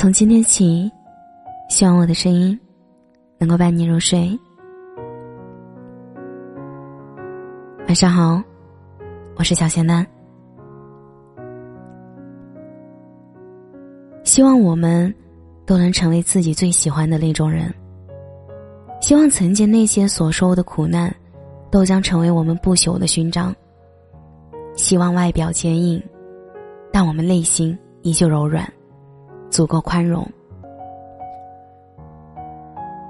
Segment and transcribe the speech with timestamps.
[0.00, 0.90] 从今天起，
[1.68, 2.58] 希望我的声音
[3.36, 4.30] 能够伴你入睡。
[7.86, 8.42] 晚上好，
[9.36, 10.06] 我是小仙丹。
[14.24, 15.14] 希望我们
[15.66, 17.70] 都能成为自己最喜欢的那种人。
[19.02, 21.14] 希望曾经那些所受的苦难，
[21.70, 23.54] 都将成为我们不朽的勋章。
[24.74, 26.02] 希望外表坚硬，
[26.90, 28.66] 但我们内心依旧柔软。
[29.50, 30.26] 足够宽容。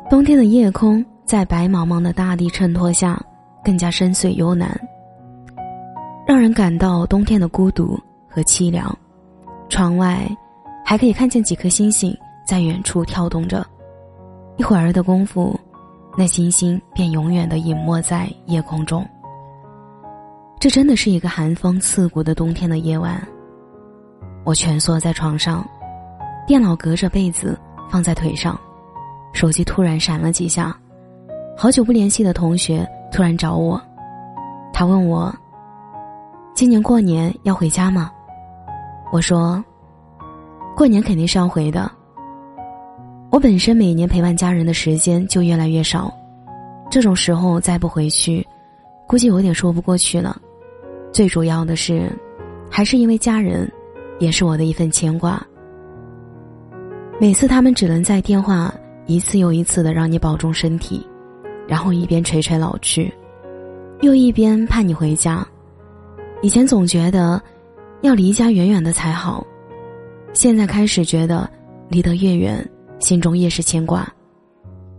[0.08, 3.20] 冬天的夜空在白茫茫的大地衬托下，
[3.62, 4.68] 更加深邃幽蓝，
[6.26, 7.96] 让人感到冬天的孤独
[8.28, 8.92] 和凄凉。
[9.68, 10.28] 窗外
[10.84, 12.12] 还可以看见几颗星星
[12.44, 13.64] 在远处跳动着，
[14.56, 15.58] 一会儿的功夫，
[16.18, 19.06] 那星星便永远的隐没在夜空中。
[20.58, 23.24] 这真的是一个寒风刺骨的冬天的夜晚，
[24.44, 25.64] 我蜷缩在床上。
[26.50, 27.56] 电脑隔着被子
[27.88, 28.58] 放在腿上，
[29.32, 30.76] 手机突然闪了几下，
[31.56, 33.80] 好久不联系的同学突然找我，
[34.72, 35.32] 他问我
[36.52, 38.10] ：“今年过年要回家吗？”
[39.12, 39.64] 我说
[40.76, 41.88] ：“过年肯定是要回的。
[43.30, 46.12] 我本身每年陪伴家人的时间就越来越少，
[46.90, 48.44] 这种时候再不回去，
[49.06, 50.36] 估计有点说不过去了。
[51.12, 52.10] 最主要的是，
[52.68, 53.70] 还是因为家人，
[54.18, 55.40] 也是我的一份牵挂。”
[57.20, 61.06] 每次他们只能在电话一次又一次的让你保重身体，
[61.68, 63.12] 然后一边垂垂老去，
[64.00, 65.46] 又一边盼你回家。
[66.40, 67.38] 以前总觉得
[68.00, 69.46] 要离家远远的才好，
[70.32, 71.46] 现在开始觉得
[71.90, 72.66] 离得越远，
[73.00, 74.10] 心中越是牵挂。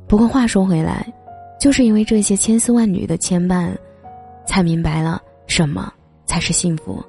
[0.08, 1.12] 不过话说回来，
[1.60, 3.76] 就是因为这些千丝万缕的牵绊，
[4.46, 5.92] 才明白了什么
[6.28, 7.04] 才是幸福。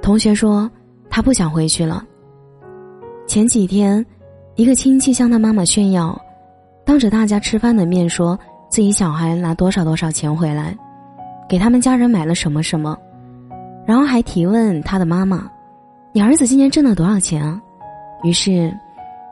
[0.00, 0.70] 同学说
[1.10, 2.06] 他不想回去了。
[3.34, 4.06] 前几天，
[4.54, 6.16] 一个亲戚向他妈妈炫耀，
[6.84, 10.72] 当着大家吃饭的面说自己小孩拿多少多少钱回来，
[11.48, 12.96] 给他们家人买了什么什么，
[13.84, 15.50] 然后还提问他的妈妈
[16.14, 17.60] ：“你儿子今年挣了多少钱啊？”
[18.22, 18.72] 于是，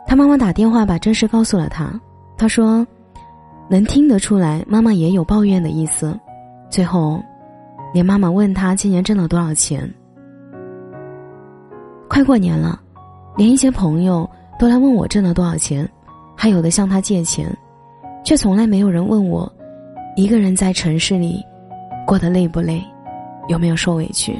[0.04, 1.88] 他妈妈打电话把这事告诉了他。
[2.36, 2.84] 他说
[3.70, 6.18] ：“能听得出来，妈妈也有抱怨的意思。”
[6.68, 7.22] 最后，
[7.94, 9.88] 连妈妈问他今年挣了多少钱。
[12.08, 12.80] 快过年了。
[13.36, 14.28] 连一些朋友
[14.58, 15.88] 都来问我挣了多少钱，
[16.36, 17.50] 还有的向他借钱，
[18.24, 19.50] 却从来没有人问我，
[20.16, 21.42] 一个人在城市里
[22.06, 22.82] 过得累不累，
[23.48, 24.36] 有没有受委屈。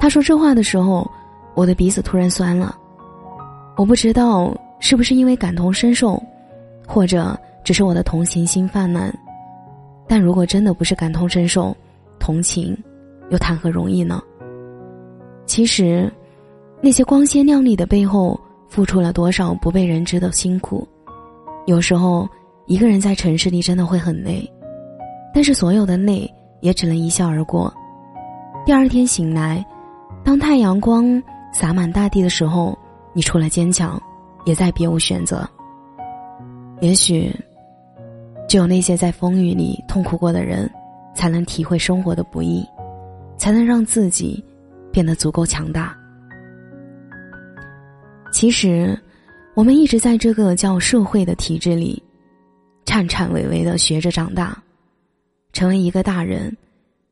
[0.00, 1.08] 他说这话的时候，
[1.54, 2.76] 我的鼻子突然酸了。
[3.76, 6.20] 我不知道是不是因为感同身受，
[6.86, 9.16] 或者只是我的同情心泛滥，
[10.08, 11.76] 但如果真的不是感同身受，
[12.18, 12.76] 同情，
[13.30, 14.20] 又谈何容易呢？
[15.46, 16.12] 其实。
[16.80, 20.86] 那些光鲜亮丽的背后，付出了多少不被人知的辛苦？
[21.66, 22.28] 有时候，
[22.66, 24.48] 一个人在城市里真的会很累，
[25.34, 27.72] 但是所有的累也只能一笑而过。
[28.64, 29.64] 第二天醒来，
[30.24, 31.20] 当太阳光
[31.52, 32.78] 洒满大地的时候，
[33.12, 34.00] 你除了坚强，
[34.44, 35.44] 也再别无选择。
[36.80, 37.34] 也许，
[38.48, 40.70] 只有那些在风雨里痛苦过的人，
[41.12, 42.64] 才能体会生活的不易，
[43.36, 44.44] 才能让自己
[44.92, 45.97] 变得足够强大。
[48.30, 48.98] 其实，
[49.54, 52.00] 我们一直在这个叫社会的体制里，
[52.84, 54.56] 颤颤巍巍的学着长大，
[55.52, 56.54] 成为一个大人。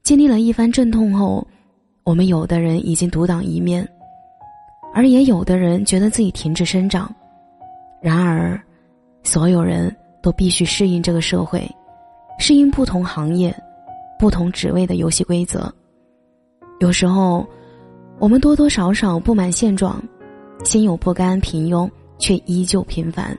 [0.02, 1.44] 经历了一番阵痛后，
[2.04, 3.86] 我们有的人已经独当一面，
[4.94, 7.12] 而也有的人觉得自己停止生长。
[8.00, 8.60] 然而，
[9.24, 11.68] 所有人都必须适应这个社会，
[12.38, 13.52] 适应不同行业、
[14.16, 15.72] 不同职位的游戏规则。
[16.78, 17.44] 有时候，
[18.20, 20.00] 我们多多少少不满现状。
[20.66, 21.88] 心有不甘，平庸
[22.18, 23.38] 却依旧平凡，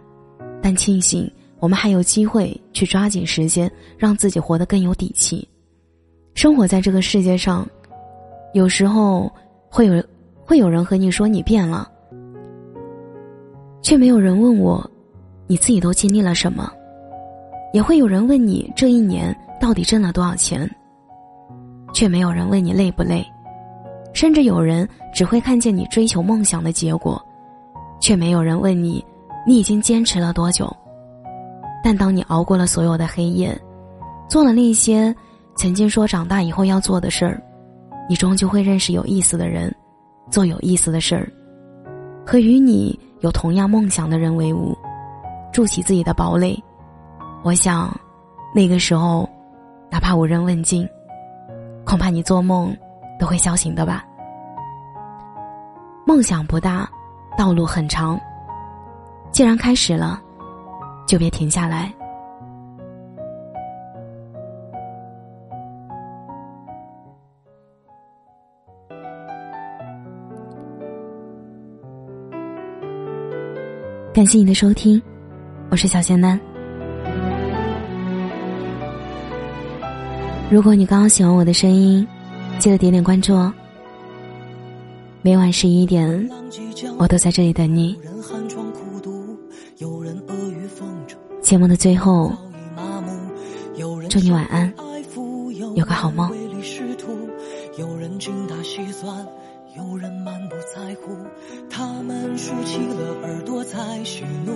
[0.61, 1.29] 但庆幸
[1.59, 5.47] 我们还有机会去抓紧时间，让自己活得更有底气。
[6.33, 7.67] 生活在这个世界上，
[8.53, 9.29] 有时候
[9.69, 10.01] 会有
[10.45, 11.91] 会有人和你说你变了，
[13.81, 14.89] 却没有人问我，
[15.47, 16.71] 你自己都经历了什么；
[17.73, 20.69] 也会有人问你这一年到底挣了多少钱，
[21.93, 23.25] 却没有人问你累不累。
[24.13, 27.23] 甚至有人只会看见你追求梦想的结果，
[28.07, 29.03] 却没有人问你，
[29.45, 30.73] 你已经坚持了多久。
[31.83, 33.53] 但当你熬过了所有的黑夜，
[34.29, 35.13] 做了那些
[35.57, 37.43] 曾经说长大以后要做的事儿，
[38.07, 39.75] 你终究会认识有意思的人，
[40.31, 41.29] 做有意思的事儿，
[42.25, 44.73] 和与你有同样梦想的人为伍，
[45.51, 46.57] 筑起自己的堡垒。
[47.43, 47.93] 我想，
[48.55, 49.29] 那个时候，
[49.91, 50.87] 哪怕无人问津，
[51.83, 52.73] 恐怕你做梦。
[53.19, 54.05] 都会笑醒的吧。
[56.05, 56.89] 梦想不大，
[57.37, 58.19] 道路很长，
[59.31, 60.19] 既然开始了，
[61.05, 61.93] 就别停下来。
[74.11, 74.99] 感谢你的收听，
[75.69, 76.39] 我是小仙丹。
[80.49, 82.05] 如果你刚刚喜欢我的声音，
[82.57, 83.53] 记得点点关注哦。
[85.27, 86.29] 每晚十一点，
[86.97, 87.99] 我都在这里等你。
[91.41, 92.31] 节目的最后，
[94.09, 94.73] 祝你晚安，
[95.75, 96.31] 有个好梦。
[99.77, 101.15] 有人满不在乎，
[101.69, 104.51] 他们竖起了耳朵在喜怒，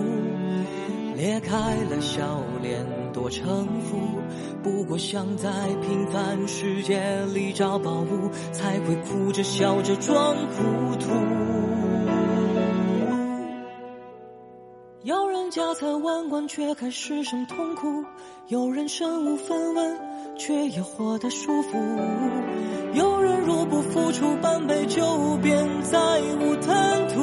[1.14, 3.98] 裂开了笑脸多城府。
[4.64, 5.48] 不过想在
[5.80, 11.08] 平凡世界里找宝物，才会哭着笑着装糊涂。
[15.04, 18.04] 有人家财万贯却还失声痛哭，
[18.48, 20.00] 有人身无分文
[20.36, 21.78] 却也活得舒服。
[22.94, 25.98] 有人若不付出半杯酒，便再
[26.40, 27.20] 无贪图；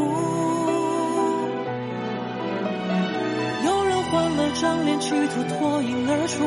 [3.66, 6.44] 有人换了张脸，企图脱颖而出；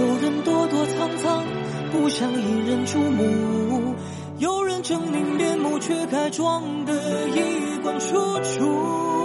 [0.00, 1.44] 有人躲躲藏藏，
[1.92, 3.94] 不想引人注目；
[4.38, 6.92] 有人狰狞面目，却该装得
[7.28, 9.17] 衣冠楚楚。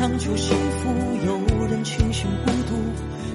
[0.00, 0.88] 强求幸福，
[1.26, 2.72] 有人庆幸孤独，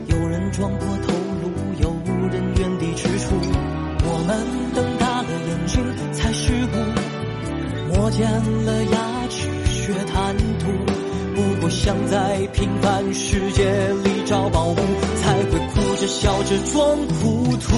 [0.08, 1.94] 有人撞破头颅，有
[2.28, 3.30] 人原地踟蹰。
[4.04, 4.36] 我们
[4.74, 8.26] 瞪大了眼睛才识悟，磨尖
[8.66, 10.72] 了牙齿学贪图。
[11.36, 13.70] 不过想在平凡世界
[14.04, 14.76] 里找宝物，
[15.22, 17.76] 才会哭着笑着装糊涂。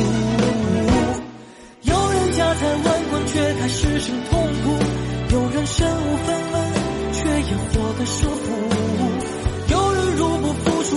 [1.82, 4.78] 有人家财万贯却还失声痛哭，
[5.30, 6.74] 有人身无分文
[7.12, 8.54] 却也活得舒服。
[9.70, 10.97] 有人入不敷出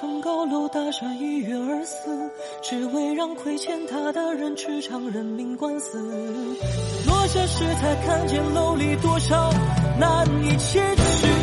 [0.00, 2.30] 登高楼大厦一跃而死，
[2.60, 5.98] 只为让亏欠他的人吃场人命官司。
[7.06, 9.50] 落下时才看见楼里多少
[9.98, 11.33] 难以启齿。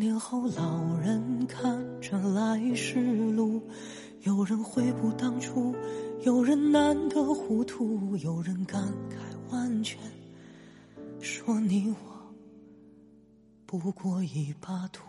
[0.00, 2.98] 年后，老人看着来时
[3.32, 3.60] 路，
[4.22, 5.74] 有人悔不当初，
[6.22, 9.98] 有人难得糊涂，有人感慨万千，
[11.20, 12.34] 说你我
[13.66, 15.02] 不过一把土。